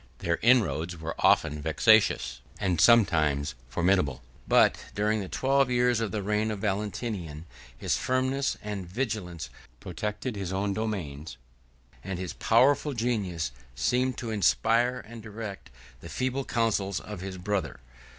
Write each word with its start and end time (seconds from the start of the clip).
Their 0.17 0.39
inroads 0.41 0.99
were 0.99 1.13
often 1.19 1.61
vexatious, 1.61 2.39
and 2.59 2.81
sometimes 2.81 3.53
formidable; 3.69 4.23
but, 4.47 4.75
during 4.95 5.19
the 5.21 5.29
twelve 5.29 5.69
years 5.69 5.99
of 5.99 6.09
the 6.11 6.23
reign 6.23 6.49
of 6.49 6.57
Valentinian, 6.57 7.45
his 7.77 7.97
firmness 7.97 8.57
and 8.63 8.87
vigilance 8.89 9.51
protected 9.79 10.35
his 10.35 10.51
own 10.51 10.73
dominions; 10.73 11.37
and 12.03 12.17
his 12.17 12.33
powerful 12.33 12.93
genius 12.95 13.51
seemed 13.75 14.17
to 14.17 14.31
inspire 14.31 15.01
and 15.07 15.21
direct 15.21 15.69
the 15.99 16.09
feeble 16.09 16.45
counsels 16.45 16.99
of 16.99 17.21
his 17.21 17.37
brother. 17.37 17.79